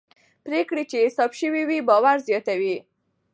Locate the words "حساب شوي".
1.05-1.63